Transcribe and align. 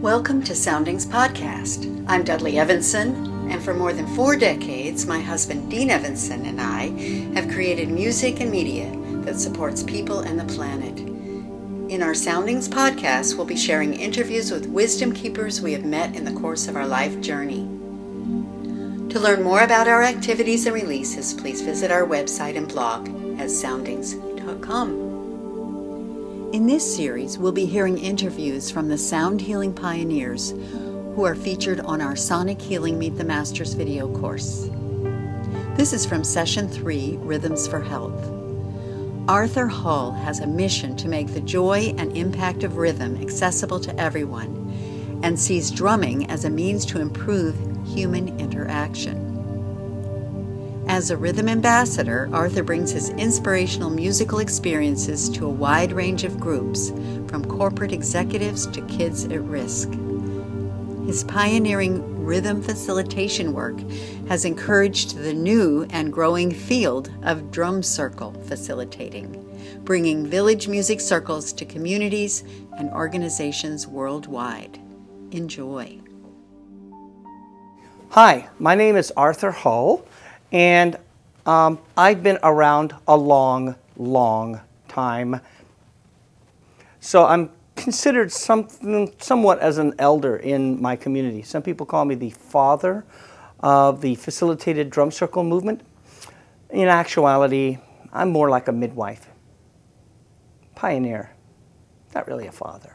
Welcome 0.00 0.44
to 0.44 0.54
Soundings 0.54 1.04
Podcast. 1.04 2.04
I'm 2.06 2.22
Dudley 2.22 2.56
Evenson, 2.56 3.50
and 3.50 3.60
for 3.60 3.74
more 3.74 3.92
than 3.92 4.06
four 4.14 4.36
decades, 4.36 5.06
my 5.06 5.18
husband 5.18 5.68
Dean 5.72 5.90
Evenson 5.90 6.46
and 6.46 6.60
I 6.60 6.90
have 7.34 7.52
created 7.52 7.88
music 7.88 8.40
and 8.40 8.48
media 8.48 8.92
that 9.24 9.40
supports 9.40 9.82
people 9.82 10.20
and 10.20 10.38
the 10.38 10.44
planet. 10.54 11.00
In 11.90 12.00
our 12.00 12.14
Soundings 12.14 12.68
Podcast, 12.68 13.36
we'll 13.36 13.44
be 13.44 13.56
sharing 13.56 13.92
interviews 13.92 14.52
with 14.52 14.66
wisdom 14.68 15.12
keepers 15.12 15.60
we 15.60 15.72
have 15.72 15.84
met 15.84 16.14
in 16.14 16.24
the 16.24 16.40
course 16.40 16.68
of 16.68 16.76
our 16.76 16.86
life 16.86 17.20
journey. 17.20 17.66
To 19.08 19.18
learn 19.18 19.42
more 19.42 19.62
about 19.62 19.88
our 19.88 20.04
activities 20.04 20.66
and 20.66 20.76
releases, 20.76 21.34
please 21.34 21.60
visit 21.60 21.90
our 21.90 22.06
website 22.06 22.56
and 22.56 22.68
blog 22.68 23.08
at 23.40 23.50
soundings.com. 23.50 25.27
In 26.50 26.66
this 26.66 26.96
series, 26.96 27.36
we'll 27.36 27.52
be 27.52 27.66
hearing 27.66 27.98
interviews 27.98 28.70
from 28.70 28.88
the 28.88 28.96
sound 28.96 29.38
healing 29.38 29.74
pioneers 29.74 30.52
who 31.14 31.24
are 31.24 31.34
featured 31.34 31.80
on 31.80 32.00
our 32.00 32.16
Sonic 32.16 32.58
Healing 32.58 32.98
Meet 32.98 33.18
the 33.18 33.24
Masters 33.24 33.74
video 33.74 34.10
course. 34.18 34.70
This 35.76 35.92
is 35.92 36.06
from 36.06 36.24
Session 36.24 36.66
3 36.66 37.18
Rhythms 37.18 37.68
for 37.68 37.80
Health. 37.80 38.32
Arthur 39.28 39.66
Hull 39.66 40.12
has 40.12 40.40
a 40.40 40.46
mission 40.46 40.96
to 40.96 41.06
make 41.06 41.34
the 41.34 41.42
joy 41.42 41.94
and 41.98 42.16
impact 42.16 42.62
of 42.62 42.78
rhythm 42.78 43.20
accessible 43.20 43.78
to 43.80 44.00
everyone 44.00 45.20
and 45.22 45.38
sees 45.38 45.70
drumming 45.70 46.30
as 46.30 46.46
a 46.46 46.50
means 46.50 46.86
to 46.86 46.98
improve 46.98 47.56
human 47.86 48.40
interaction. 48.40 49.27
As 50.88 51.10
a 51.10 51.16
rhythm 51.18 51.50
ambassador, 51.50 52.30
Arthur 52.32 52.62
brings 52.62 52.90
his 52.90 53.10
inspirational 53.10 53.90
musical 53.90 54.38
experiences 54.38 55.28
to 55.28 55.44
a 55.44 55.50
wide 55.50 55.92
range 55.92 56.24
of 56.24 56.40
groups, 56.40 56.88
from 57.28 57.44
corporate 57.44 57.92
executives 57.92 58.66
to 58.68 58.80
kids 58.86 59.24
at 59.26 59.42
risk. 59.42 59.90
His 61.04 61.24
pioneering 61.24 62.24
rhythm 62.24 62.62
facilitation 62.62 63.52
work 63.52 63.78
has 64.28 64.46
encouraged 64.46 65.18
the 65.18 65.34
new 65.34 65.86
and 65.90 66.10
growing 66.10 66.50
field 66.50 67.10
of 67.22 67.50
drum 67.50 67.82
circle 67.82 68.32
facilitating, 68.44 69.82
bringing 69.84 70.26
village 70.26 70.68
music 70.68 71.02
circles 71.02 71.52
to 71.52 71.66
communities 71.66 72.44
and 72.78 72.90
organizations 72.92 73.86
worldwide. 73.86 74.80
Enjoy. 75.32 76.00
Hi, 78.10 78.48
my 78.58 78.74
name 78.74 78.96
is 78.96 79.12
Arthur 79.18 79.50
Hull. 79.50 80.02
And 80.52 80.96
um, 81.46 81.78
I've 81.96 82.22
been 82.22 82.38
around 82.42 82.94
a 83.06 83.16
long, 83.16 83.76
long 83.96 84.60
time. 84.88 85.40
So 87.00 87.24
I'm 87.24 87.50
considered 87.76 88.32
something, 88.32 89.14
somewhat 89.18 89.60
as 89.60 89.78
an 89.78 89.94
elder 89.98 90.36
in 90.36 90.80
my 90.80 90.96
community. 90.96 91.42
Some 91.42 91.62
people 91.62 91.86
call 91.86 92.04
me 92.04 92.14
the 92.14 92.30
father 92.30 93.04
of 93.60 94.00
the 94.00 94.14
facilitated 94.16 94.90
drum 94.90 95.10
circle 95.10 95.44
movement. 95.44 95.82
In 96.70 96.88
actuality, 96.88 97.78
I'm 98.12 98.30
more 98.30 98.50
like 98.50 98.68
a 98.68 98.72
midwife, 98.72 99.26
pioneer, 100.74 101.30
not 102.14 102.26
really 102.26 102.46
a 102.46 102.52
father. 102.52 102.94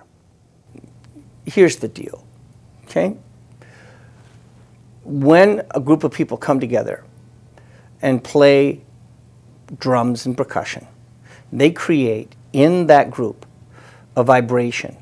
Here's 1.45 1.77
the 1.77 1.87
deal, 1.87 2.25
okay? 2.85 3.17
When 5.03 5.63
a 5.71 5.79
group 5.79 6.03
of 6.03 6.11
people 6.11 6.37
come 6.37 6.59
together 6.59 7.03
and 8.03 8.21
play 8.23 8.81
drums 9.79 10.27
and 10.27 10.37
percussion. 10.37 10.85
They 11.51 11.71
create 11.71 12.35
in 12.51 12.85
that 12.87 13.09
group 13.09 13.47
a 14.15 14.23
vibration, 14.23 14.97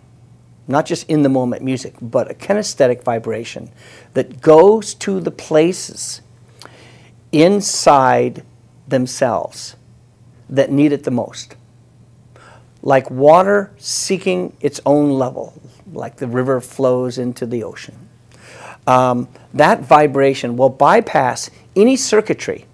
not 0.68 0.86
just 0.86 1.10
in 1.10 1.24
the 1.24 1.30
moment 1.30 1.64
music, 1.64 1.96
but 2.00 2.30
a 2.30 2.36
kinesthetic 2.36 3.04
vibration 3.04 3.72
that 4.14 4.40
goes 4.40 4.94
to 4.94 5.20
the 5.20 5.31
places 5.31 6.22
inside 7.31 8.44
themselves 8.88 9.75
that 10.48 10.72
need 10.72 10.94
it 10.94 11.04
the 11.04 11.12
most. 11.12 11.56
Like 12.84 13.09
water 13.09 13.72
seeking 13.78 14.56
its 14.62 14.80
own 14.86 15.12
level, 15.12 15.59
like 15.92 16.18
the 16.18 16.28
river 16.28 16.62
flows 16.62 17.18
into 17.18 17.46
the 17.46 17.64
ocean. 17.64 17.96
Um, 18.86 19.28
that 19.54 19.81
vibration 19.81 20.56
will 20.56 20.70
bypass 20.70 21.50
any 21.75 21.96
circuitry 21.96 22.66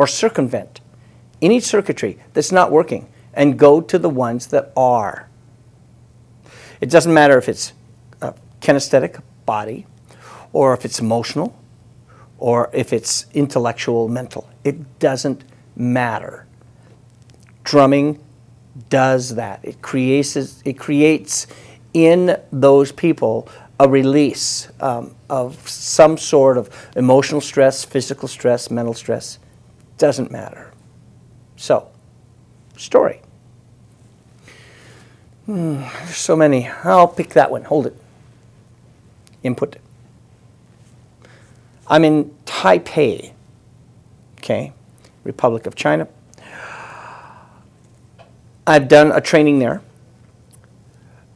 or 0.00 0.06
circumvent 0.06 0.80
any 1.42 1.60
circuitry 1.60 2.18
that's 2.32 2.50
not 2.50 2.72
working 2.72 3.06
and 3.34 3.58
go 3.58 3.82
to 3.82 3.98
the 3.98 4.08
ones 4.08 4.46
that 4.46 4.72
are. 4.74 5.28
It 6.80 6.88
doesn't 6.88 7.12
matter 7.12 7.36
if 7.36 7.50
it's 7.50 7.74
kinesthetic 8.62 9.22
body 9.44 9.86
or 10.54 10.72
if 10.72 10.86
it's 10.86 11.00
emotional 11.00 11.54
or 12.38 12.70
if 12.72 12.94
it's 12.94 13.26
intellectual, 13.34 14.08
mental. 14.08 14.48
It 14.64 14.98
doesn't 15.00 15.44
matter. 15.76 16.46
Drumming 17.62 18.24
does 18.88 19.34
that. 19.34 19.60
It 19.62 19.82
creates, 19.82 20.34
it 20.64 20.78
creates 20.78 21.46
in 21.92 22.40
those 22.50 22.90
people 22.90 23.50
a 23.78 23.86
release 23.86 24.70
um, 24.80 25.14
of 25.28 25.68
some 25.68 26.16
sort 26.16 26.56
of 26.56 26.70
emotional 26.96 27.42
stress, 27.42 27.84
physical 27.84 28.28
stress, 28.28 28.70
mental 28.70 28.94
stress 28.94 29.38
doesn't 30.00 30.32
matter. 30.32 30.72
So, 31.56 31.88
story. 32.76 33.20
Hmm, 35.44 35.80
there's 35.80 36.16
so 36.16 36.34
many. 36.34 36.68
I'll 36.84 37.06
pick 37.06 37.30
that 37.34 37.50
one. 37.50 37.64
Hold 37.64 37.86
it. 37.86 37.96
Input. 39.42 39.76
I'm 41.86 42.04
in 42.04 42.34
Taipei, 42.46 43.32
okay, 44.38 44.72
Republic 45.24 45.66
of 45.66 45.74
China. 45.74 46.08
I've 48.66 48.88
done 48.88 49.12
a 49.12 49.20
training 49.20 49.58
there. 49.58 49.82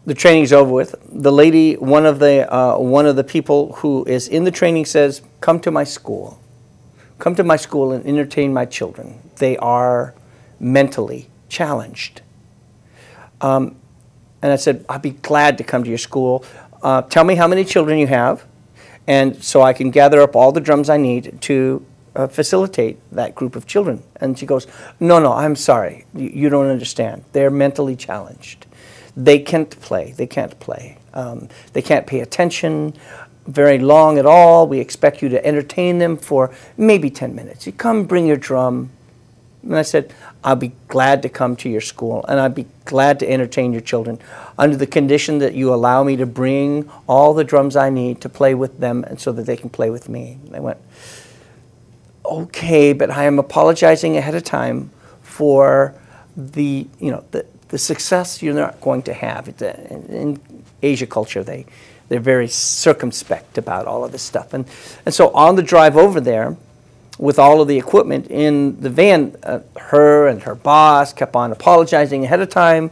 The 0.06 0.14
training's 0.14 0.52
over 0.52 0.70
with. 0.70 0.94
The 1.10 1.32
lady, 1.32 1.74
one 1.74 2.06
of 2.06 2.18
the 2.18 2.52
uh, 2.52 2.78
one 2.78 3.06
of 3.06 3.16
the 3.16 3.24
people 3.24 3.72
who 3.74 4.04
is 4.04 4.28
in 4.28 4.44
the 4.44 4.50
training 4.50 4.84
says, 4.84 5.22
"Come 5.40 5.58
to 5.60 5.70
my 5.70 5.84
school." 5.84 6.38
Come 7.18 7.34
to 7.36 7.44
my 7.44 7.56
school 7.56 7.92
and 7.92 8.04
entertain 8.06 8.52
my 8.52 8.64
children. 8.64 9.20
They 9.36 9.56
are 9.58 10.14
mentally 10.60 11.28
challenged. 11.48 12.22
Um, 13.40 13.76
and 14.42 14.52
I 14.52 14.56
said, 14.56 14.84
I'd 14.88 15.02
be 15.02 15.10
glad 15.10 15.58
to 15.58 15.64
come 15.64 15.84
to 15.84 15.88
your 15.88 15.98
school. 15.98 16.44
Uh, 16.82 17.02
tell 17.02 17.24
me 17.24 17.34
how 17.34 17.48
many 17.48 17.64
children 17.64 17.98
you 17.98 18.06
have, 18.06 18.44
and 19.06 19.42
so 19.42 19.62
I 19.62 19.72
can 19.72 19.90
gather 19.90 20.20
up 20.20 20.36
all 20.36 20.52
the 20.52 20.60
drums 20.60 20.90
I 20.90 20.96
need 20.96 21.40
to 21.42 21.84
uh, 22.14 22.26
facilitate 22.26 22.98
that 23.12 23.34
group 23.34 23.56
of 23.56 23.66
children. 23.66 24.02
And 24.16 24.38
she 24.38 24.46
goes, 24.46 24.66
No, 25.00 25.18
no, 25.18 25.32
I'm 25.32 25.56
sorry. 25.56 26.04
You, 26.14 26.28
you 26.28 26.48
don't 26.48 26.68
understand. 26.68 27.24
They're 27.32 27.50
mentally 27.50 27.96
challenged. 27.96 28.66
They 29.16 29.38
can't 29.38 29.70
play. 29.80 30.12
They 30.12 30.26
can't 30.26 30.58
play. 30.60 30.98
Um, 31.14 31.48
they 31.72 31.82
can't 31.82 32.06
pay 32.06 32.20
attention 32.20 32.94
very 33.46 33.78
long 33.78 34.18
at 34.18 34.26
all. 34.26 34.66
We 34.66 34.78
expect 34.80 35.22
you 35.22 35.28
to 35.30 35.46
entertain 35.46 35.98
them 35.98 36.16
for 36.16 36.54
maybe 36.76 37.10
10 37.10 37.34
minutes. 37.34 37.66
You 37.66 37.72
come, 37.72 38.04
bring 38.04 38.26
your 38.26 38.36
drum. 38.36 38.90
And 39.62 39.76
I 39.76 39.82
said, 39.82 40.12
I'll 40.42 40.56
be 40.56 40.72
glad 40.88 41.22
to 41.22 41.28
come 41.30 41.56
to 41.56 41.70
your 41.70 41.80
school 41.80 42.24
and 42.28 42.38
I'd 42.38 42.54
be 42.54 42.66
glad 42.84 43.18
to 43.20 43.30
entertain 43.30 43.72
your 43.72 43.80
children 43.80 44.18
under 44.58 44.76
the 44.76 44.86
condition 44.86 45.38
that 45.38 45.54
you 45.54 45.72
allow 45.72 46.04
me 46.04 46.16
to 46.16 46.26
bring 46.26 46.90
all 47.08 47.32
the 47.32 47.44
drums 47.44 47.76
I 47.76 47.88
need 47.88 48.20
to 48.20 48.28
play 48.28 48.54
with 48.54 48.78
them 48.78 49.04
and 49.04 49.18
so 49.18 49.32
that 49.32 49.46
they 49.46 49.56
can 49.56 49.70
play 49.70 49.88
with 49.88 50.08
me. 50.08 50.38
And 50.44 50.54
they 50.54 50.60
went, 50.60 50.78
okay, 52.26 52.92
but 52.92 53.10
I 53.10 53.24
am 53.24 53.38
apologizing 53.38 54.18
ahead 54.18 54.34
of 54.34 54.44
time 54.44 54.90
for 55.22 55.94
the, 56.36 56.86
you 57.00 57.10
know, 57.10 57.24
the, 57.30 57.46
the 57.68 57.78
success 57.78 58.42
you're 58.42 58.54
not 58.54 58.80
going 58.80 59.02
to 59.04 59.14
have. 59.14 59.48
Uh, 59.62 59.66
in 60.08 60.40
Asia 60.82 61.06
culture, 61.06 61.42
they, 61.42 61.64
they're 62.08 62.20
very 62.20 62.48
circumspect 62.48 63.58
about 63.58 63.86
all 63.86 64.04
of 64.04 64.12
this 64.12 64.22
stuff. 64.22 64.54
And, 64.54 64.66
and 65.04 65.14
so 65.14 65.30
on 65.30 65.56
the 65.56 65.62
drive 65.62 65.96
over 65.96 66.20
there, 66.20 66.56
with 67.18 67.38
all 67.38 67.60
of 67.60 67.68
the 67.68 67.78
equipment 67.78 68.26
in 68.28 68.80
the 68.80 68.90
van, 68.90 69.36
uh, 69.42 69.60
her 69.78 70.26
and 70.26 70.42
her 70.42 70.54
boss 70.54 71.12
kept 71.12 71.36
on 71.36 71.52
apologizing 71.52 72.24
ahead 72.24 72.40
of 72.40 72.48
time 72.48 72.90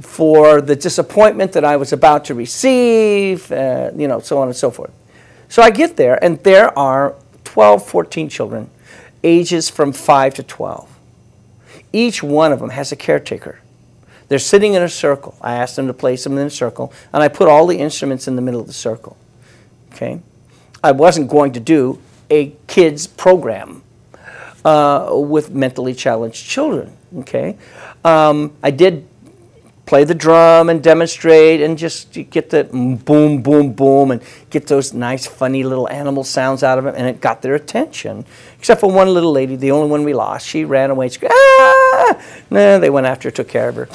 for 0.00 0.60
the 0.60 0.76
disappointment 0.76 1.52
that 1.52 1.64
I 1.64 1.76
was 1.76 1.92
about 1.92 2.26
to 2.26 2.34
receive, 2.34 3.50
uh, 3.50 3.90
you 3.96 4.06
know, 4.06 4.20
so 4.20 4.38
on 4.38 4.48
and 4.48 4.56
so 4.56 4.70
forth. 4.70 4.92
So 5.48 5.62
I 5.62 5.70
get 5.70 5.96
there, 5.96 6.22
and 6.22 6.42
there 6.42 6.76
are 6.78 7.14
12, 7.44 7.86
14 7.86 8.28
children, 8.28 8.70
ages 9.24 9.70
from 9.70 9.92
5 9.92 10.34
to 10.34 10.42
12. 10.42 10.96
Each 11.92 12.22
one 12.22 12.52
of 12.52 12.60
them 12.60 12.70
has 12.70 12.92
a 12.92 12.96
caretaker. 12.96 13.60
They're 14.28 14.38
sitting 14.38 14.74
in 14.74 14.82
a 14.82 14.88
circle. 14.88 15.36
I 15.40 15.54
asked 15.54 15.76
them 15.76 15.86
to 15.86 15.94
place 15.94 16.24
them 16.24 16.36
in 16.38 16.46
a 16.46 16.50
circle, 16.50 16.92
and 17.12 17.22
I 17.22 17.28
put 17.28 17.48
all 17.48 17.66
the 17.66 17.78
instruments 17.78 18.26
in 18.26 18.36
the 18.36 18.42
middle 18.42 18.60
of 18.60 18.66
the 18.66 18.72
circle. 18.72 19.16
Okay? 19.92 20.20
I 20.82 20.92
wasn't 20.92 21.30
going 21.30 21.52
to 21.52 21.60
do 21.60 22.00
a 22.30 22.56
kids 22.66 23.06
program 23.06 23.82
uh, 24.64 25.10
with 25.12 25.50
mentally 25.50 25.94
challenged 25.94 26.44
children. 26.44 26.96
Okay? 27.18 27.56
Um, 28.04 28.52
I 28.62 28.70
did 28.70 29.06
play 29.86 30.02
the 30.02 30.14
drum 30.14 30.68
and 30.68 30.82
demonstrate 30.82 31.60
and 31.60 31.78
just 31.78 32.12
get 32.30 32.50
the 32.50 32.64
boom, 32.64 33.40
boom, 33.40 33.72
boom 33.72 34.10
and 34.10 34.20
get 34.50 34.66
those 34.66 34.92
nice, 34.92 35.26
funny 35.26 35.62
little 35.62 35.88
animal 35.88 36.24
sounds 36.24 36.64
out 36.64 36.76
of 36.78 36.84
them, 36.84 36.94
And 36.96 37.06
it 37.06 37.20
got 37.20 37.42
their 37.42 37.54
attention. 37.54 38.26
Except 38.58 38.80
for 38.80 38.90
one 38.90 39.14
little 39.14 39.32
lady, 39.32 39.54
the 39.54 39.70
only 39.70 39.88
one 39.88 40.02
we 40.02 40.12
lost. 40.12 40.46
She 40.46 40.64
ran 40.64 40.90
away. 40.90 41.10
Ah! 41.30 41.85
Nah, 42.50 42.78
they 42.78 42.90
went 42.90 43.06
after 43.06 43.30
took 43.30 43.48
care 43.48 43.68
of 43.68 43.76
her. 43.76 43.88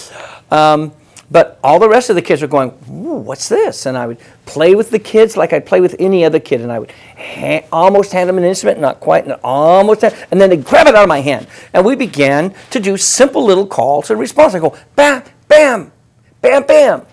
Um, 0.51 0.91
but 1.31 1.59
all 1.63 1.79
the 1.79 1.87
rest 1.87 2.09
of 2.09 2.17
the 2.17 2.21
kids 2.21 2.41
were 2.41 2.49
going, 2.49 2.71
what's 2.71 3.47
this? 3.47 3.85
And 3.85 3.97
I 3.97 4.05
would 4.05 4.17
play 4.45 4.75
with 4.75 4.91
the 4.91 4.99
kids 4.99 5.37
like 5.37 5.53
I'd 5.53 5.65
play 5.65 5.79
with 5.79 5.95
any 5.97 6.25
other 6.25 6.41
kid. 6.41 6.59
And 6.59 6.69
I 6.69 6.79
would 6.79 6.91
ha- 7.17 7.65
almost 7.71 8.11
hand 8.11 8.27
them 8.27 8.37
an 8.37 8.43
instrument, 8.43 8.81
not 8.81 8.99
quite, 8.99 9.23
and 9.23 9.39
almost, 9.41 10.01
hand, 10.01 10.13
and 10.29 10.41
then 10.41 10.49
they'd 10.49 10.65
grab 10.65 10.87
it 10.87 10.95
out 10.95 11.03
of 11.03 11.07
my 11.07 11.21
hand. 11.21 11.47
And 11.73 11.85
we 11.85 11.95
began 11.95 12.53
to 12.71 12.81
do 12.81 12.97
simple 12.97 13.45
little 13.45 13.65
calls 13.65 14.09
and 14.11 14.19
response. 14.19 14.55
I 14.55 14.59
go, 14.59 14.77
bam, 14.97 15.23
bam, 15.47 15.93
bam, 16.41 16.63
bam. 16.63 17.05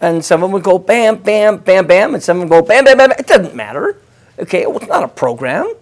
And 0.00 0.24
some 0.24 0.42
of 0.42 0.48
them 0.48 0.52
would 0.54 0.64
go 0.64 0.78
bam, 0.78 1.18
bam, 1.18 1.58
bam, 1.58 1.86
bam, 1.86 2.14
and 2.14 2.22
some 2.22 2.38
of 2.38 2.40
them 2.40 2.48
go 2.48 2.66
bam, 2.66 2.84
bam, 2.84 2.98
bam. 2.98 3.12
It 3.12 3.28
doesn't 3.28 3.54
matter. 3.54 3.96
Okay, 4.40 4.62
it 4.62 4.72
was 4.72 4.88
not 4.88 5.04
a 5.04 5.08
program. 5.08 5.72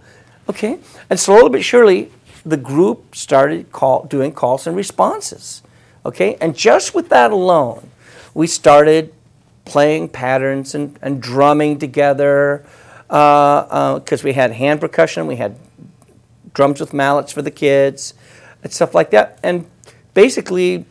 Okay, 0.50 0.78
and 1.08 1.18
slowly 1.18 1.48
but 1.48 1.64
surely, 1.64 2.10
the 2.44 2.56
group 2.56 3.14
started 3.14 3.72
call, 3.72 4.04
doing 4.04 4.32
calls 4.32 4.66
and 4.66 4.76
responses. 4.76 5.62
Okay, 6.04 6.36
and 6.40 6.56
just 6.56 6.94
with 6.94 7.08
that 7.10 7.30
alone, 7.30 7.90
we 8.32 8.46
started 8.46 9.12
playing 9.64 10.08
patterns 10.08 10.74
and, 10.74 10.98
and 11.02 11.20
drumming 11.22 11.78
together 11.78 12.64
because 13.06 13.12
uh, 13.70 14.04
uh, 14.04 14.24
we 14.24 14.32
had 14.32 14.52
hand 14.52 14.80
percussion, 14.80 15.26
we 15.26 15.36
had 15.36 15.56
drums 16.54 16.80
with 16.80 16.92
mallets 16.92 17.32
for 17.32 17.42
the 17.42 17.50
kids, 17.50 18.14
and 18.62 18.72
stuff 18.72 18.94
like 18.94 19.10
that. 19.10 19.38
And 19.42 19.66
basically, 20.14 20.84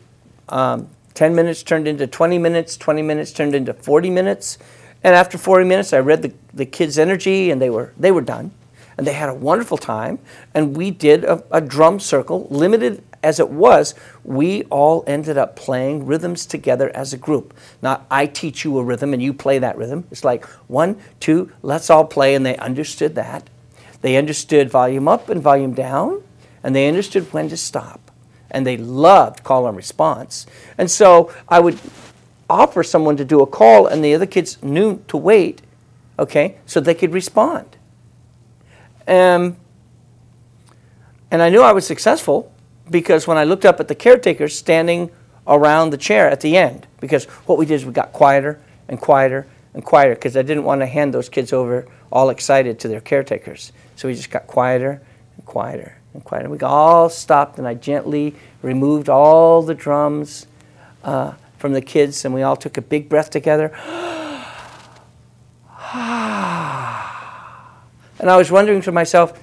um, 0.48 0.88
10 1.14 1.34
minutes 1.34 1.62
turned 1.62 1.88
into 1.88 2.06
20 2.06 2.38
minutes, 2.38 2.76
20 2.76 3.02
minutes 3.02 3.32
turned 3.32 3.54
into 3.54 3.74
40 3.74 4.10
minutes. 4.10 4.58
And 5.02 5.14
after 5.14 5.38
40 5.38 5.64
minutes, 5.64 5.92
I 5.92 5.98
read 5.98 6.22
the, 6.22 6.32
the 6.52 6.66
kids' 6.66 6.98
energy 6.98 7.50
and 7.50 7.60
they 7.60 7.70
were, 7.70 7.92
they 7.98 8.12
were 8.12 8.20
done. 8.20 8.52
And 9.00 9.06
they 9.06 9.14
had 9.14 9.30
a 9.30 9.34
wonderful 9.34 9.78
time. 9.78 10.18
And 10.52 10.76
we 10.76 10.90
did 10.90 11.24
a, 11.24 11.42
a 11.50 11.62
drum 11.62 12.00
circle, 12.00 12.46
limited 12.50 13.02
as 13.22 13.40
it 13.40 13.48
was, 13.48 13.94
we 14.24 14.64
all 14.64 15.04
ended 15.06 15.38
up 15.38 15.56
playing 15.56 16.04
rhythms 16.04 16.44
together 16.44 16.94
as 16.94 17.14
a 17.14 17.16
group. 17.16 17.54
Not 17.80 18.04
I 18.10 18.26
teach 18.26 18.62
you 18.62 18.76
a 18.78 18.84
rhythm 18.84 19.14
and 19.14 19.22
you 19.22 19.32
play 19.32 19.58
that 19.58 19.78
rhythm. 19.78 20.04
It's 20.10 20.22
like 20.22 20.44
one, 20.68 21.00
two, 21.18 21.50
let's 21.62 21.88
all 21.88 22.04
play. 22.04 22.34
And 22.34 22.44
they 22.44 22.58
understood 22.58 23.14
that. 23.14 23.48
They 24.02 24.18
understood 24.18 24.68
volume 24.68 25.08
up 25.08 25.30
and 25.30 25.40
volume 25.40 25.72
down, 25.72 26.22
and 26.62 26.76
they 26.76 26.86
understood 26.86 27.32
when 27.32 27.48
to 27.48 27.56
stop. 27.56 28.10
And 28.50 28.66
they 28.66 28.76
loved 28.76 29.44
call 29.44 29.66
and 29.66 29.78
response. 29.78 30.44
And 30.76 30.90
so 30.90 31.32
I 31.48 31.60
would 31.60 31.78
offer 32.50 32.82
someone 32.82 33.16
to 33.16 33.24
do 33.24 33.40
a 33.40 33.46
call, 33.46 33.86
and 33.86 34.04
the 34.04 34.14
other 34.14 34.26
kids 34.26 34.62
knew 34.62 35.02
to 35.08 35.16
wait, 35.16 35.62
okay, 36.18 36.58
so 36.66 36.80
they 36.80 36.94
could 36.94 37.14
respond. 37.14 37.76
Um, 39.06 39.56
and 41.30 41.42
I 41.42 41.48
knew 41.48 41.62
I 41.62 41.72
was 41.72 41.86
successful 41.86 42.52
because 42.90 43.26
when 43.26 43.38
I 43.38 43.44
looked 43.44 43.64
up 43.64 43.80
at 43.80 43.88
the 43.88 43.94
caretakers 43.94 44.56
standing 44.56 45.10
around 45.46 45.90
the 45.90 45.96
chair 45.96 46.28
at 46.28 46.40
the 46.40 46.56
end, 46.56 46.86
because 47.00 47.24
what 47.46 47.58
we 47.58 47.66
did 47.66 47.74
is 47.74 47.84
we 47.86 47.92
got 47.92 48.12
quieter 48.12 48.60
and 48.88 49.00
quieter 49.00 49.46
and 49.74 49.84
quieter 49.84 50.14
because 50.14 50.36
I 50.36 50.42
didn't 50.42 50.64
want 50.64 50.80
to 50.80 50.86
hand 50.86 51.14
those 51.14 51.28
kids 51.28 51.52
over 51.52 51.86
all 52.10 52.30
excited 52.30 52.80
to 52.80 52.88
their 52.88 53.00
caretakers. 53.00 53.72
So 53.96 54.08
we 54.08 54.14
just 54.14 54.30
got 54.30 54.46
quieter 54.46 55.00
and 55.36 55.46
quieter 55.46 55.96
and 56.14 56.24
quieter. 56.24 56.50
We 56.50 56.58
all 56.60 57.08
stopped 57.08 57.58
and 57.58 57.68
I 57.68 57.74
gently 57.74 58.34
removed 58.62 59.08
all 59.08 59.62
the 59.62 59.74
drums 59.74 60.46
uh, 61.04 61.34
from 61.58 61.72
the 61.72 61.82
kids 61.82 62.24
and 62.24 62.34
we 62.34 62.42
all 62.42 62.56
took 62.56 62.76
a 62.76 62.82
big 62.82 63.08
breath 63.08 63.30
together. 63.30 63.72
and 68.20 68.30
I 68.30 68.36
was 68.36 68.50
wondering 68.50 68.82
to 68.82 68.92
myself, 68.92 69.38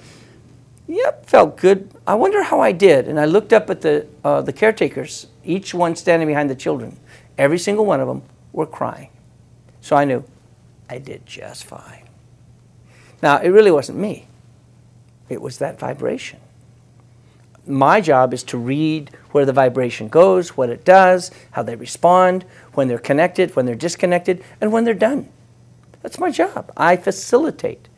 Yep, 0.88 1.26
felt 1.26 1.58
good. 1.58 1.92
I 2.06 2.16
wonder 2.16 2.44
how 2.44 2.62
I 2.62 2.72
did. 2.72 3.10
And 3.10 3.20
I 3.20 3.26
looked 3.26 3.52
up 3.52 3.70
at 3.70 3.82
the, 3.82 4.08
uh, 4.24 4.42
the 4.42 4.54
caretakers, 4.54 5.28
each 5.44 5.74
one 5.74 5.98
standing 5.98 6.28
behind 6.28 6.50
the 6.50 6.56
children. 6.56 6.98
Every 7.38 7.60
single 7.60 7.86
one 7.86 8.00
of 8.00 8.08
them 8.08 8.22
were 8.54 8.66
crying. 8.66 9.10
So 9.82 9.98
I 9.98 10.06
knew 10.06 10.24
I 10.90 11.00
did 11.00 11.26
just 11.26 11.66
fine. 11.66 12.08
Now, 13.22 13.40
it 13.40 13.50
really 13.50 13.72
wasn't 13.72 13.98
me, 13.98 14.28
it 15.28 15.42
was 15.42 15.58
that 15.58 15.80
vibration. 15.80 16.40
My 17.66 18.00
job 18.00 18.34
is 18.34 18.44
to 18.44 18.58
read 18.58 19.10
where 19.32 19.44
the 19.44 19.52
vibration 19.52 20.08
goes, 20.08 20.56
what 20.56 20.70
it 20.70 20.86
does, 20.86 21.32
how 21.52 21.64
they 21.64 21.76
respond, 21.76 22.46
when 22.76 22.88
they're 22.88 22.98
connected, 22.98 23.56
when 23.58 23.66
they're 23.66 23.76
disconnected, 23.76 24.42
and 24.62 24.72
when 24.72 24.86
they're 24.86 24.94
done. 24.94 25.28
That's 26.02 26.18
my 26.18 26.32
job. 26.32 26.72
I 26.78 26.96
facilitate 26.96 27.90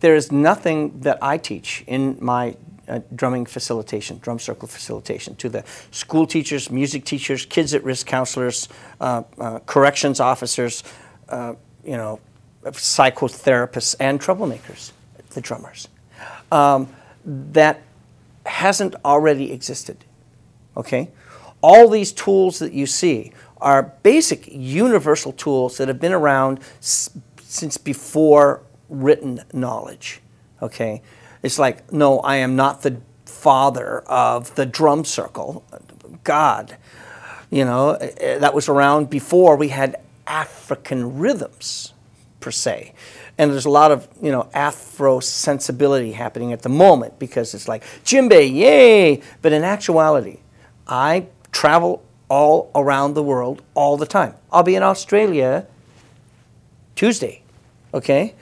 there 0.00 0.14
is 0.14 0.30
nothing 0.30 1.00
that 1.00 1.18
I 1.22 1.38
teach 1.38 1.84
in 1.86 2.16
my 2.20 2.56
uh, 2.88 3.00
drumming 3.14 3.46
facilitation, 3.46 4.18
drum 4.18 4.38
circle 4.38 4.68
facilitation, 4.68 5.36
to 5.36 5.48
the 5.48 5.64
school 5.90 6.26
teachers, 6.26 6.70
music 6.70 7.04
teachers, 7.04 7.44
kids 7.44 7.74
at 7.74 7.84
risk 7.84 8.06
counselors, 8.06 8.68
uh, 9.00 9.22
uh, 9.38 9.58
corrections 9.60 10.20
officers, 10.20 10.82
uh, 11.28 11.54
you 11.84 11.96
know, 11.96 12.20
psychotherapists, 12.64 13.94
and 14.00 14.20
troublemakers, 14.20 14.92
the 15.30 15.40
drummers. 15.40 15.88
Um, 16.50 16.88
that 17.24 17.82
hasn't 18.46 18.94
already 19.04 19.52
existed. 19.52 20.04
Okay? 20.76 21.10
All 21.60 21.88
these 21.88 22.12
tools 22.12 22.58
that 22.60 22.72
you 22.72 22.86
see 22.86 23.32
are 23.60 23.94
basic 24.02 24.46
universal 24.50 25.32
tools 25.32 25.76
that 25.76 25.88
have 25.88 26.00
been 26.00 26.12
around 26.12 26.60
s- 26.78 27.10
since 27.42 27.76
before 27.76 28.62
written 28.88 29.42
knowledge. 29.52 30.20
Okay? 30.62 31.02
It's 31.42 31.58
like, 31.58 31.92
no, 31.92 32.20
I 32.20 32.36
am 32.36 32.56
not 32.56 32.82
the 32.82 33.00
father 33.24 34.00
of 34.00 34.54
the 34.54 34.66
drum 34.66 35.04
circle. 35.04 35.64
God. 36.24 36.76
You 37.50 37.64
know, 37.64 37.90
eh, 37.92 38.10
eh, 38.18 38.38
that 38.38 38.54
was 38.54 38.68
around 38.68 39.08
before 39.08 39.56
we 39.56 39.68
had 39.68 39.96
African 40.26 41.18
rhythms, 41.18 41.94
per 42.40 42.50
se. 42.50 42.92
And 43.38 43.52
there's 43.52 43.64
a 43.64 43.70
lot 43.70 43.92
of, 43.92 44.08
you 44.20 44.32
know, 44.32 44.50
Afro 44.52 45.20
sensibility 45.20 46.12
happening 46.12 46.52
at 46.52 46.62
the 46.62 46.68
moment 46.68 47.18
because 47.18 47.54
it's 47.54 47.68
like, 47.68 47.84
djembe, 48.04 48.52
yay! 48.52 49.22
But 49.40 49.52
in 49.52 49.62
actuality, 49.62 50.40
I 50.86 51.28
travel 51.52 52.02
all 52.28 52.70
around 52.74 53.14
the 53.14 53.22
world 53.22 53.62
all 53.74 53.96
the 53.96 54.06
time. 54.06 54.34
I'll 54.52 54.62
be 54.62 54.74
in 54.74 54.82
Australia 54.82 55.66
Tuesday, 56.96 57.42
okay? 57.94 58.34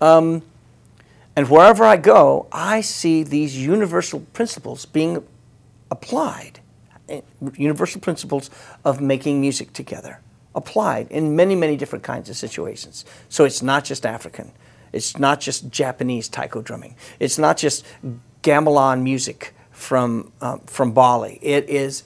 Um, 0.00 0.42
and 1.38 1.48
wherever 1.48 1.84
I 1.84 1.96
go, 1.96 2.48
I 2.50 2.80
see 2.80 3.22
these 3.22 3.56
universal 3.56 4.20
principles 4.32 4.86
being 4.86 5.22
applied, 5.88 6.58
universal 7.54 8.00
principles 8.00 8.50
of 8.84 9.00
making 9.00 9.40
music 9.40 9.72
together, 9.72 10.20
applied 10.56 11.08
in 11.12 11.36
many, 11.36 11.54
many 11.54 11.76
different 11.76 12.02
kinds 12.02 12.28
of 12.28 12.36
situations. 12.36 13.04
So 13.28 13.44
it's 13.44 13.62
not 13.62 13.84
just 13.84 14.04
African, 14.04 14.50
it's 14.92 15.16
not 15.16 15.40
just 15.40 15.70
Japanese 15.70 16.28
taiko 16.28 16.60
drumming, 16.60 16.96
it's 17.20 17.38
not 17.38 17.56
just 17.56 17.84
gamelan 18.42 19.02
music 19.02 19.54
from, 19.70 20.32
uh, 20.40 20.58
from 20.66 20.90
Bali. 20.90 21.38
It 21.40 21.70
is 21.70 22.02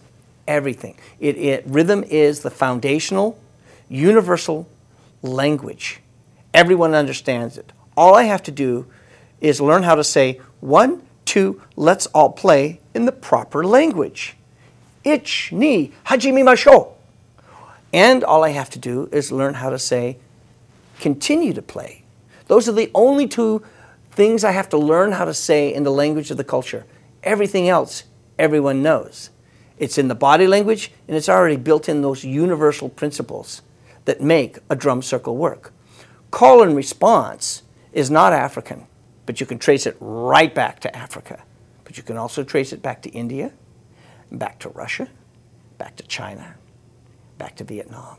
everything. 0.46 0.98
It, 1.20 1.38
it, 1.38 1.64
rhythm 1.66 2.04
is 2.04 2.40
the 2.40 2.50
foundational, 2.50 3.38
universal 3.88 4.68
language. 5.22 6.00
Everyone 6.52 6.94
understands 6.94 7.56
it 7.56 7.72
all 7.96 8.14
I 8.14 8.24
have 8.24 8.42
to 8.44 8.50
do 8.50 8.86
is 9.40 9.60
learn 9.60 9.82
how 9.82 9.94
to 9.94 10.04
say 10.04 10.40
one, 10.60 11.02
two, 11.24 11.60
let's 11.76 12.06
all 12.06 12.30
play 12.30 12.80
in 12.94 13.04
the 13.04 13.12
proper 13.12 13.64
language. 13.64 14.36
Ich, 15.04 15.50
ni, 15.52 15.92
hajime 16.06 16.44
masho. 16.44 16.92
And 17.92 18.24
all 18.24 18.44
I 18.44 18.50
have 18.50 18.70
to 18.70 18.78
do 18.78 19.08
is 19.12 19.32
learn 19.32 19.54
how 19.54 19.70
to 19.70 19.78
say 19.78 20.18
continue 21.00 21.52
to 21.52 21.62
play. 21.62 22.04
Those 22.46 22.68
are 22.68 22.72
the 22.72 22.90
only 22.94 23.26
two 23.26 23.62
things 24.12 24.44
I 24.44 24.52
have 24.52 24.68
to 24.70 24.78
learn 24.78 25.12
how 25.12 25.24
to 25.24 25.34
say 25.34 25.72
in 25.72 25.82
the 25.82 25.90
language 25.90 26.30
of 26.30 26.36
the 26.36 26.44
culture. 26.44 26.86
Everything 27.22 27.68
else, 27.68 28.04
everyone 28.38 28.82
knows. 28.82 29.30
It's 29.78 29.98
in 29.98 30.08
the 30.08 30.14
body 30.14 30.46
language, 30.46 30.92
and 31.08 31.16
it's 31.16 31.28
already 31.28 31.56
built 31.56 31.88
in 31.88 32.02
those 32.02 32.24
universal 32.24 32.88
principles 32.88 33.62
that 34.04 34.20
make 34.20 34.58
a 34.70 34.76
drum 34.76 35.02
circle 35.02 35.36
work. 35.36 35.72
Call 36.30 36.62
and 36.62 36.76
response 36.76 37.62
is 37.92 38.10
not 38.10 38.32
African, 38.32 38.86
but 39.26 39.40
you 39.40 39.46
can 39.46 39.58
trace 39.58 39.86
it 39.86 39.96
right 40.00 40.54
back 40.54 40.80
to 40.80 40.96
Africa. 40.96 41.42
But 41.84 41.96
you 41.96 42.02
can 42.02 42.16
also 42.16 42.44
trace 42.44 42.72
it 42.72 42.82
back 42.82 43.02
to 43.02 43.10
India, 43.10 43.52
back 44.30 44.58
to 44.60 44.68
Russia, 44.70 45.08
back 45.78 45.96
to 45.96 46.02
China, 46.04 46.54
back 47.38 47.56
to 47.56 47.64
Vietnam, 47.64 48.16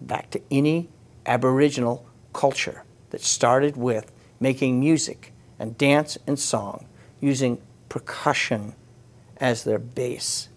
back 0.00 0.30
to 0.30 0.40
any 0.50 0.88
Aboriginal 1.26 2.06
culture 2.32 2.82
that 3.10 3.20
started 3.20 3.76
with 3.76 4.10
making 4.40 4.80
music 4.80 5.32
and 5.58 5.78
dance 5.78 6.18
and 6.26 6.38
song 6.38 6.86
using 7.20 7.60
percussion 7.88 8.74
as 9.36 9.64
their 9.64 9.78
base. 9.78 10.48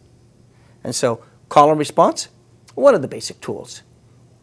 And 0.84 0.96
so, 0.96 1.24
call 1.50 1.70
and 1.70 1.80
response, 1.80 2.30
one 2.75 2.96
of 2.96 3.01
the 3.01 3.08
basic 3.08 3.39
tools. 3.42 3.82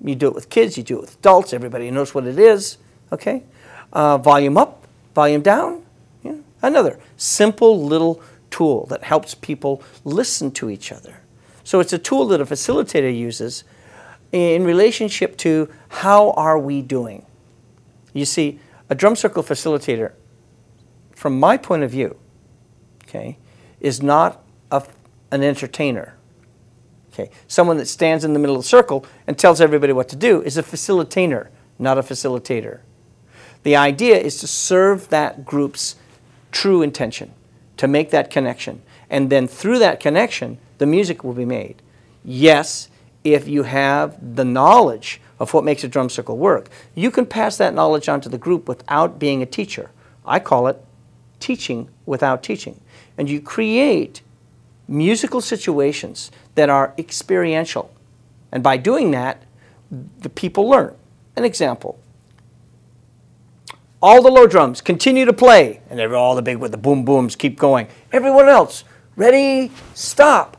You 0.04 0.14
do 0.14 0.28
it 0.28 0.34
with 0.34 0.50
kids, 0.50 0.76
you 0.76 0.82
do 0.82 0.98
it 0.98 1.00
with 1.02 1.16
adults, 1.18 1.52
everybody 1.52 1.90
knows 1.90 2.14
what 2.14 2.26
it 2.26 2.38
is, 2.38 2.78
okay? 3.12 3.44
Uh, 3.92 4.16
volume 4.18 4.56
up, 4.56 4.86
volume 5.14 5.42
down, 5.42 5.82
yeah. 6.22 6.36
another 6.62 6.98
simple 7.16 7.84
little 7.84 8.22
tool 8.50 8.86
that 8.86 9.02
helps 9.02 9.34
people 9.34 9.82
listen 10.04 10.50
to 10.50 10.70
each 10.70 10.90
other. 10.90 11.20
So 11.64 11.80
it's 11.80 11.92
a 11.92 11.98
tool 11.98 12.26
that 12.28 12.40
a 12.40 12.46
facilitator 12.46 13.14
uses 13.14 13.64
in 14.32 14.64
relationship 14.64 15.36
to 15.38 15.68
how 15.88 16.30
are 16.32 16.58
we 16.58 16.80
doing. 16.80 17.26
You 18.14 18.24
see, 18.24 18.60
a 18.88 18.94
drum 18.94 19.14
circle 19.16 19.42
facilitator, 19.42 20.12
from 21.14 21.38
my 21.38 21.56
point 21.56 21.82
of 21.82 21.90
view, 21.90 22.16
okay, 23.04 23.38
is 23.80 24.02
not 24.02 24.42
a, 24.70 24.82
an 25.30 25.42
entertainer. 25.42 26.16
Okay, 27.12 27.30
someone 27.46 27.76
that 27.76 27.88
stands 27.88 28.24
in 28.24 28.32
the 28.32 28.38
middle 28.38 28.56
of 28.56 28.62
the 28.62 28.68
circle 28.68 29.04
and 29.26 29.38
tells 29.38 29.60
everybody 29.60 29.92
what 29.92 30.08
to 30.08 30.16
do 30.16 30.40
is 30.42 30.56
a 30.56 30.62
facilitator, 30.62 31.48
not 31.78 31.98
a 31.98 32.02
facilitator. 32.02 32.80
The 33.62 33.76
idea 33.76 34.18
is 34.18 34.38
to 34.38 34.46
serve 34.46 35.08
that 35.10 35.44
group's 35.44 35.96
true 36.50 36.82
intention, 36.82 37.32
to 37.76 37.88
make 37.88 38.10
that 38.10 38.30
connection. 38.30 38.82
And 39.08 39.30
then 39.30 39.46
through 39.46 39.78
that 39.80 40.00
connection, 40.00 40.58
the 40.78 40.86
music 40.86 41.22
will 41.22 41.32
be 41.32 41.44
made. 41.44 41.82
Yes, 42.24 42.88
if 43.24 43.46
you 43.46 43.64
have 43.64 44.36
the 44.36 44.44
knowledge 44.44 45.20
of 45.38 45.54
what 45.54 45.64
makes 45.64 45.84
a 45.84 45.88
drum 45.88 46.08
circle 46.08 46.36
work, 46.36 46.68
you 46.94 47.10
can 47.10 47.26
pass 47.26 47.56
that 47.56 47.74
knowledge 47.74 48.08
on 48.08 48.20
to 48.20 48.28
the 48.28 48.38
group 48.38 48.68
without 48.68 49.18
being 49.18 49.42
a 49.42 49.46
teacher. 49.46 49.90
I 50.24 50.38
call 50.38 50.66
it 50.68 50.82
teaching 51.40 51.88
without 52.06 52.42
teaching. 52.42 52.80
And 53.18 53.28
you 53.28 53.40
create 53.40 54.22
musical 54.88 55.40
situations 55.40 56.30
that 56.54 56.68
are 56.68 56.94
experiential. 56.98 57.92
And 58.50 58.62
by 58.62 58.76
doing 58.76 59.10
that, 59.12 59.42
the 59.90 60.28
people 60.28 60.68
learn. 60.68 60.94
An 61.36 61.44
example. 61.44 61.98
All 64.02 64.20
the 64.20 64.30
low 64.30 64.48
drums 64.48 64.80
continue 64.80 65.24
to 65.24 65.32
play, 65.32 65.80
and 65.88 66.00
all 66.12 66.34
the 66.34 66.42
big 66.42 66.56
with 66.56 66.72
the 66.72 66.76
boom 66.76 67.04
booms 67.04 67.36
keep 67.36 67.56
going. 67.56 67.86
Everyone 68.10 68.48
else, 68.48 68.82
ready, 69.14 69.70
stop. 69.94 70.56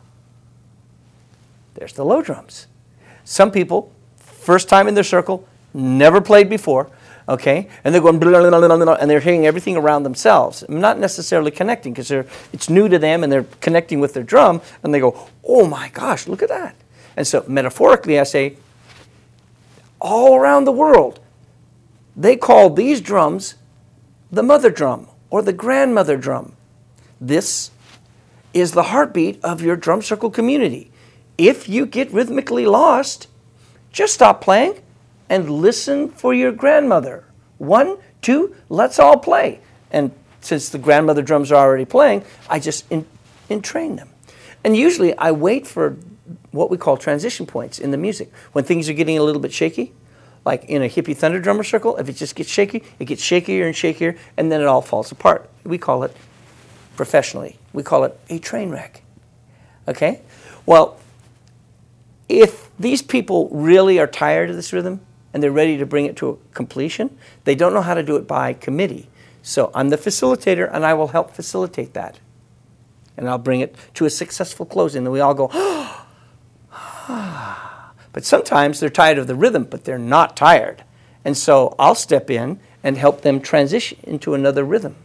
There's 1.73 1.93
the 1.93 2.05
low 2.05 2.21
drums. 2.21 2.67
Some 3.25 3.51
people, 3.51 3.91
first 4.15 4.69
time 4.69 4.87
in 4.87 4.93
their 4.93 5.03
circle, 5.03 5.45
never 5.73 6.21
played 6.21 6.49
before, 6.49 6.89
okay? 7.27 7.67
And 7.83 7.93
they're 7.93 8.01
going 8.01 8.19
blah, 8.19 8.31
blah, 8.49 8.77
blah, 8.77 8.93
and 8.93 9.11
they're 9.11 9.19
hearing 9.19 9.45
everything 9.45 9.75
around 9.75 10.03
themselves, 10.03 10.63
not 10.69 10.97
necessarily 10.97 11.51
connecting 11.51 11.91
because 11.93 12.11
it's 12.11 12.69
new 12.69 12.87
to 12.87 12.97
them 12.97 13.23
and 13.23 13.31
they're 13.31 13.45
connecting 13.59 13.99
with 13.99 14.13
their 14.13 14.23
drum, 14.23 14.61
and 14.83 14.93
they 14.93 15.01
go, 15.01 15.27
oh 15.43 15.67
my 15.67 15.89
gosh, 15.89 16.27
look 16.27 16.41
at 16.41 16.49
that. 16.49 16.75
And 17.17 17.27
so 17.27 17.43
metaphorically, 17.47 18.19
I 18.19 18.23
say, 18.23 18.57
all 19.99 20.35
around 20.35 20.63
the 20.63 20.71
world, 20.71 21.19
they 22.15 22.35
call 22.35 22.69
these 22.69 23.01
drums 23.01 23.55
the 24.31 24.43
mother 24.43 24.69
drum 24.69 25.07
or 25.29 25.41
the 25.41 25.53
grandmother 25.53 26.17
drum. 26.17 26.55
This 27.19 27.71
is 28.53 28.71
the 28.71 28.83
heartbeat 28.83 29.43
of 29.43 29.61
your 29.61 29.75
drum 29.75 30.01
circle 30.01 30.29
community. 30.29 30.91
If 31.37 31.67
you 31.67 31.85
get 31.85 32.11
rhythmically 32.11 32.65
lost, 32.65 33.27
just 33.91 34.13
stop 34.13 34.41
playing 34.41 34.81
and 35.29 35.49
listen 35.49 36.09
for 36.09 36.33
your 36.33 36.51
grandmother. 36.51 37.25
One, 37.57 37.97
two, 38.21 38.55
let's 38.69 38.99
all 38.99 39.17
play. 39.17 39.59
And 39.91 40.11
since 40.41 40.69
the 40.69 40.77
grandmother 40.77 41.21
drums 41.21 41.51
are 41.51 41.65
already 41.65 41.85
playing, 41.85 42.23
I 42.49 42.59
just 42.59 42.85
in, 42.91 43.05
entrain 43.49 43.95
them. 43.95 44.09
And 44.63 44.77
usually 44.77 45.17
I 45.17 45.31
wait 45.31 45.65
for 45.65 45.97
what 46.51 46.69
we 46.69 46.77
call 46.77 46.97
transition 46.97 47.45
points 47.45 47.79
in 47.79 47.91
the 47.91 47.97
music. 47.97 48.31
When 48.51 48.63
things 48.63 48.89
are 48.89 48.93
getting 48.93 49.17
a 49.17 49.23
little 49.23 49.41
bit 49.41 49.53
shaky, 49.53 49.93
like 50.45 50.65
in 50.65 50.81
a 50.81 50.89
hippie 50.89 51.15
thunder 51.15 51.39
drummer 51.39 51.63
circle, 51.63 51.97
if 51.97 52.09
it 52.09 52.13
just 52.13 52.35
gets 52.35 52.49
shaky, 52.49 52.83
it 52.99 53.05
gets 53.05 53.23
shakier 53.23 53.65
and 53.65 53.75
shakier, 53.75 54.17
and 54.37 54.51
then 54.51 54.61
it 54.61 54.67
all 54.67 54.81
falls 54.81 55.11
apart. 55.11 55.49
We 55.63 55.77
call 55.77 56.03
it, 56.03 56.15
professionally, 56.95 57.57
we 57.71 57.83
call 57.83 58.03
it 58.03 58.19
a 58.29 58.39
train 58.39 58.69
wreck. 58.69 59.01
Okay? 59.87 60.21
Well, 60.65 60.99
if 62.27 62.69
these 62.77 63.01
people 63.01 63.49
really 63.51 63.99
are 63.99 64.07
tired 64.07 64.49
of 64.49 64.55
this 64.55 64.73
rhythm, 64.73 65.01
and 65.33 65.41
they're 65.41 65.51
ready 65.51 65.77
to 65.77 65.85
bring 65.85 66.05
it 66.05 66.15
to 66.17 66.39
completion. 66.53 67.17
They 67.43 67.55
don't 67.55 67.73
know 67.73 67.81
how 67.81 67.95
to 67.95 68.03
do 68.03 68.15
it 68.15 68.27
by 68.27 68.53
committee. 68.53 69.09
So 69.41 69.71
I'm 69.73 69.89
the 69.89 69.97
facilitator 69.97 70.69
and 70.71 70.85
I 70.85 70.93
will 70.93 71.07
help 71.07 71.31
facilitate 71.31 71.93
that. 71.95 72.19
And 73.17 73.27
I'll 73.27 73.39
bring 73.39 73.59
it 73.59 73.75
to 73.95 74.05
a 74.05 74.09
successful 74.09 74.65
closing. 74.65 75.03
And 75.03 75.11
we 75.11 75.19
all 75.19 75.33
go, 75.33 75.49
oh, 75.53 76.02
but 78.13 78.23
sometimes 78.23 78.79
they're 78.79 78.89
tired 78.89 79.17
of 79.17 79.27
the 79.27 79.35
rhythm, 79.35 79.65
but 79.65 79.83
they're 79.83 79.99
not 79.99 80.37
tired. 80.37 80.83
And 81.25 81.35
so 81.35 81.75
I'll 81.77 81.95
step 81.95 82.29
in 82.29 82.59
and 82.83 82.97
help 82.97 83.21
them 83.21 83.41
transition 83.41 83.97
into 84.03 84.33
another 84.33 84.63
rhythm. 84.63 84.95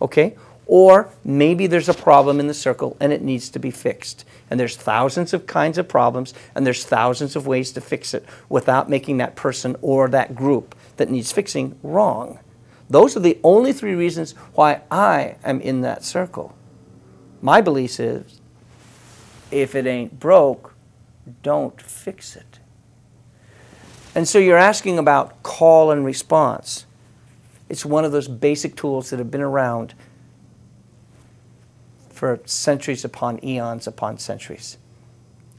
Okay? 0.00 0.36
Or 0.66 1.10
maybe 1.24 1.66
there's 1.66 1.88
a 1.88 1.94
problem 1.94 2.40
in 2.40 2.46
the 2.46 2.54
circle 2.54 2.96
and 3.00 3.12
it 3.12 3.22
needs 3.22 3.48
to 3.50 3.58
be 3.58 3.70
fixed. 3.70 4.24
And 4.50 4.60
there's 4.60 4.76
thousands 4.76 5.32
of 5.32 5.46
kinds 5.46 5.78
of 5.78 5.88
problems 5.88 6.34
and 6.54 6.66
there's 6.66 6.84
thousands 6.84 7.36
of 7.36 7.46
ways 7.46 7.72
to 7.72 7.80
fix 7.80 8.14
it 8.14 8.24
without 8.48 8.88
making 8.88 9.16
that 9.18 9.36
person 9.36 9.76
or 9.80 10.08
that 10.08 10.34
group 10.34 10.74
that 10.96 11.10
needs 11.10 11.32
fixing 11.32 11.78
wrong. 11.82 12.38
Those 12.90 13.16
are 13.16 13.20
the 13.20 13.38
only 13.42 13.72
three 13.72 13.94
reasons 13.94 14.32
why 14.54 14.82
I 14.90 15.36
am 15.44 15.60
in 15.60 15.80
that 15.80 16.04
circle. 16.04 16.54
My 17.40 17.60
belief 17.60 17.98
is 17.98 18.40
if 19.50 19.74
it 19.74 19.86
ain't 19.86 20.20
broke, 20.20 20.71
don't 21.42 21.80
fix 21.80 22.36
it. 22.36 22.58
And 24.14 24.28
so 24.28 24.38
you're 24.38 24.58
asking 24.58 24.98
about 24.98 25.42
call 25.42 25.90
and 25.90 26.04
response. 26.04 26.86
It's 27.68 27.84
one 27.84 28.04
of 28.04 28.12
those 28.12 28.28
basic 28.28 28.76
tools 28.76 29.10
that 29.10 29.18
have 29.18 29.30
been 29.30 29.40
around 29.40 29.94
for 32.10 32.40
centuries 32.44 33.04
upon 33.04 33.42
eons 33.44 33.86
upon 33.86 34.18
centuries. 34.18 34.76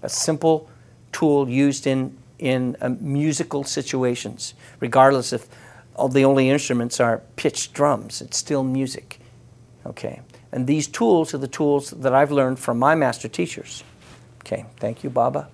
A 0.01 0.10
simple 0.10 0.70
tool 1.12 1.50
used 1.50 1.88
in, 1.88 2.15
in 2.38 2.77
uh, 2.79 2.89
musical 3.00 3.63
situations, 3.63 4.53
regardless 4.79 5.34
if 5.34 5.48
all 5.96 6.10
the 6.10 6.25
only 6.25 6.50
instruments 6.50 7.00
are 7.00 7.22
pitched 7.36 7.74
drums, 7.74 8.22
it's 8.22 8.38
still 8.38 8.63
music. 8.63 9.20
Okay. 9.86 10.22
And 10.51 10.67
these 10.67 10.88
tools 10.88 11.34
are 11.34 11.39
the 11.39 11.48
tools 11.48 11.91
that 11.91 12.13
I've 12.13 12.32
learned 12.32 12.60
from 12.60 12.77
my 12.77 12.93
master 12.96 13.27
teachers. 13.27 13.84
Okay, 14.45 14.65
thank 14.77 15.03
you, 15.03 15.09
Baba. 15.09 15.50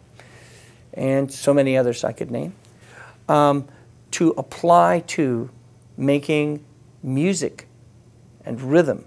And 0.93 1.31
so 1.31 1.53
many 1.53 1.77
others 1.77 2.03
I 2.03 2.11
could 2.11 2.31
name. 2.31 2.53
Um, 3.27 3.67
to 4.11 4.31
apply 4.31 5.03
to 5.07 5.51
making 5.95 6.65
music 7.03 7.67
and 8.43 8.59
rhythm 8.59 9.05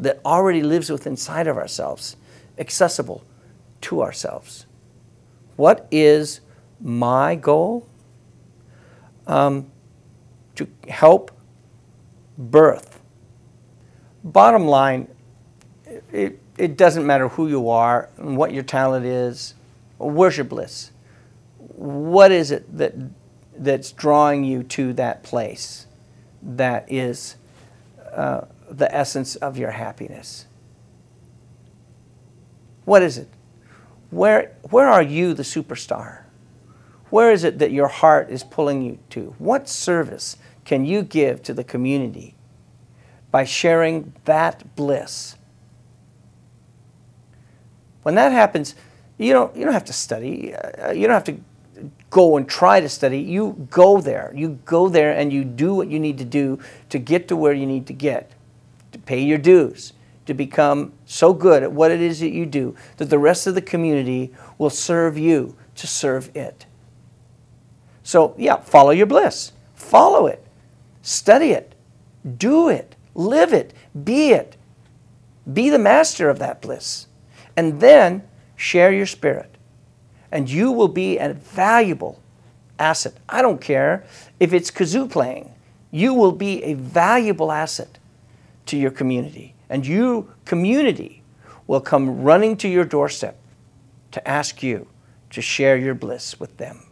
that 0.00 0.20
already 0.24 0.62
lives 0.62 0.90
within 0.90 1.12
inside 1.12 1.46
of 1.46 1.56
ourselves, 1.56 2.16
accessible 2.58 3.24
to 3.82 4.02
ourselves. 4.02 4.66
What 5.56 5.86
is 5.92 6.40
my 6.80 7.36
goal? 7.36 7.86
Um, 9.28 9.70
to 10.56 10.68
help 10.88 11.30
birth. 12.36 13.00
Bottom 14.24 14.66
line, 14.66 15.08
it, 16.12 16.40
it 16.56 16.76
doesn't 16.76 17.06
matter 17.06 17.28
who 17.28 17.48
you 17.48 17.68
are 17.68 18.08
and 18.16 18.36
what 18.36 18.52
your 18.52 18.62
talent 18.62 19.06
is. 19.06 19.54
Worship 19.98 20.48
bliss. 20.48 20.90
What 21.58 22.30
is 22.30 22.50
it 22.50 22.76
that, 22.76 22.94
that's 23.56 23.92
drawing 23.92 24.44
you 24.44 24.62
to 24.64 24.92
that 24.94 25.22
place 25.22 25.86
that 26.42 26.90
is 26.92 27.36
uh, 28.12 28.42
the 28.70 28.94
essence 28.94 29.36
of 29.36 29.58
your 29.58 29.72
happiness? 29.72 30.46
What 32.84 33.02
is 33.02 33.18
it? 33.18 33.28
Where, 34.10 34.52
where 34.70 34.88
are 34.88 35.02
you 35.02 35.34
the 35.34 35.42
superstar? 35.42 36.24
Where 37.10 37.32
is 37.32 37.44
it 37.44 37.58
that 37.58 37.72
your 37.72 37.88
heart 37.88 38.30
is 38.30 38.44
pulling 38.44 38.82
you 38.82 38.98
to? 39.10 39.34
What 39.38 39.68
service 39.68 40.36
can 40.64 40.84
you 40.84 41.02
give 41.02 41.42
to 41.44 41.54
the 41.54 41.64
community 41.64 42.34
by 43.30 43.44
sharing 43.44 44.12
that 44.24 44.76
bliss? 44.76 45.36
When 48.04 48.14
that 48.14 48.32
happens, 48.32 48.74
you 49.18 49.32
don't, 49.32 49.56
you 49.56 49.64
don't 49.64 49.72
have 49.72 49.86
to 49.86 49.92
study. 49.92 50.54
Uh, 50.54 50.92
you 50.92 51.06
don't 51.06 51.14
have 51.14 51.24
to 51.24 51.40
go 52.10 52.36
and 52.36 52.48
try 52.48 52.80
to 52.80 52.88
study. 52.88 53.18
You 53.18 53.66
go 53.70 54.00
there. 54.00 54.32
You 54.36 54.60
go 54.64 54.88
there 54.88 55.12
and 55.12 55.32
you 55.32 55.42
do 55.42 55.74
what 55.74 55.88
you 55.88 55.98
need 55.98 56.18
to 56.18 56.24
do 56.24 56.58
to 56.90 56.98
get 56.98 57.28
to 57.28 57.36
where 57.36 57.52
you 57.52 57.66
need 57.66 57.86
to 57.88 57.92
get 57.92 58.30
to 58.92 58.98
pay 58.98 59.22
your 59.22 59.38
dues, 59.38 59.94
to 60.26 60.34
become 60.34 60.92
so 61.06 61.32
good 61.32 61.62
at 61.62 61.72
what 61.72 61.90
it 61.90 62.00
is 62.00 62.20
that 62.20 62.30
you 62.30 62.46
do 62.46 62.76
that 62.98 63.10
the 63.10 63.18
rest 63.18 63.46
of 63.46 63.54
the 63.54 63.62
community 63.62 64.32
will 64.58 64.70
serve 64.70 65.18
you 65.18 65.56
to 65.74 65.86
serve 65.86 66.30
it. 66.36 66.66
So, 68.02 68.34
yeah, 68.36 68.60
follow 68.60 68.90
your 68.90 69.06
bliss. 69.06 69.52
Follow 69.74 70.26
it. 70.26 70.46
Study 71.02 71.50
it. 71.50 71.74
Do 72.36 72.68
it. 72.68 72.96
Live 73.14 73.52
it. 73.52 73.72
Be 74.04 74.30
it. 74.30 74.56
Be 75.50 75.70
the 75.70 75.78
master 75.78 76.28
of 76.28 76.38
that 76.38 76.60
bliss. 76.60 77.06
And 77.56 77.80
then 77.80 78.22
share 78.56 78.92
your 78.92 79.06
spirit, 79.06 79.54
and 80.30 80.50
you 80.50 80.72
will 80.72 80.88
be 80.88 81.18
a 81.18 81.32
valuable 81.32 82.20
asset. 82.78 83.14
I 83.28 83.42
don't 83.42 83.60
care 83.60 84.04
if 84.40 84.52
it's 84.52 84.70
kazoo 84.70 85.10
playing, 85.10 85.52
you 85.90 86.12
will 86.14 86.32
be 86.32 86.62
a 86.64 86.74
valuable 86.74 87.52
asset 87.52 87.98
to 88.66 88.76
your 88.76 88.90
community. 88.90 89.54
And 89.68 89.86
your 89.86 90.26
community, 90.44 91.22
will 91.66 91.80
come 91.80 92.22
running 92.22 92.56
to 92.58 92.68
your 92.68 92.84
doorstep 92.84 93.38
to 94.12 94.28
ask 94.28 94.62
you 94.62 94.86
to 95.30 95.40
share 95.40 95.76
your 95.76 95.94
bliss 95.94 96.38
with 96.38 96.56
them. 96.58 96.84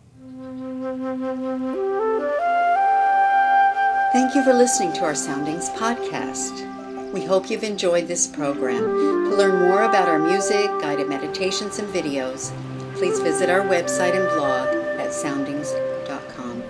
Thank 4.12 4.34
you 4.34 4.44
for 4.44 4.52
listening 4.52 4.92
to 4.94 5.04
our 5.04 5.14
Soundings 5.14 5.70
podcast. 5.70 6.81
We 7.12 7.24
hope 7.24 7.50
you've 7.50 7.62
enjoyed 7.62 8.08
this 8.08 8.26
program. 8.26 8.84
To 8.84 9.36
learn 9.36 9.68
more 9.68 9.82
about 9.82 10.08
our 10.08 10.18
music, 10.18 10.66
guided 10.80 11.08
meditations, 11.08 11.78
and 11.78 11.92
videos, 11.92 12.52
please 12.94 13.20
visit 13.20 13.50
our 13.50 13.60
website 13.60 14.14
and 14.14 14.26
blog 14.38 14.68
at 14.98 15.12
soundings.com. 15.12 16.62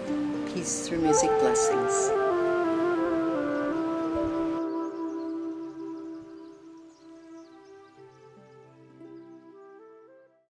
Peace 0.53 0.89
through 0.89 1.01
music 1.01 1.31
blessings. 1.39 2.22